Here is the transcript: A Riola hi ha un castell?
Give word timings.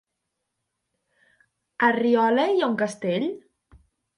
A 1.89 1.91
Riola 1.99 2.47
hi 2.55 2.59
ha 2.63 2.71
un 2.73 2.81
castell? 2.83 3.29